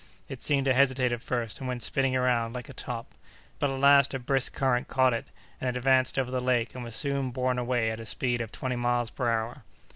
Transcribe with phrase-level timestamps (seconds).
[0.27, 3.13] It seemed to hesitate at first, and went spinning around, like a top;
[3.59, 5.27] but at last a brisk current caught it,
[5.59, 8.51] and it advanced over the lake, and was soon borne away at a speed of
[8.51, 9.63] twenty miles per hour.